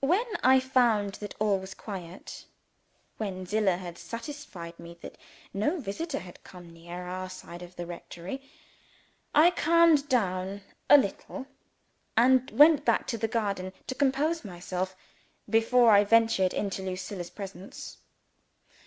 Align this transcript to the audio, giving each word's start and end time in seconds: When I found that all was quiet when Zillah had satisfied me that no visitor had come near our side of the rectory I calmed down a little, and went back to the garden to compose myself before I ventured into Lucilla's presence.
When 0.00 0.26
I 0.42 0.60
found 0.60 1.14
that 1.22 1.34
all 1.38 1.58
was 1.58 1.72
quiet 1.72 2.44
when 3.16 3.46
Zillah 3.46 3.78
had 3.78 3.96
satisfied 3.96 4.78
me 4.78 4.98
that 5.00 5.16
no 5.54 5.80
visitor 5.80 6.18
had 6.18 6.44
come 6.44 6.68
near 6.68 7.04
our 7.06 7.30
side 7.30 7.62
of 7.62 7.76
the 7.76 7.86
rectory 7.86 8.42
I 9.34 9.50
calmed 9.50 10.06
down 10.10 10.60
a 10.90 10.98
little, 10.98 11.46
and 12.14 12.50
went 12.50 12.84
back 12.84 13.06
to 13.06 13.16
the 13.16 13.26
garden 13.26 13.72
to 13.86 13.94
compose 13.94 14.44
myself 14.44 14.94
before 15.48 15.92
I 15.92 16.04
ventured 16.04 16.52
into 16.52 16.82
Lucilla's 16.82 17.30
presence. 17.30 17.96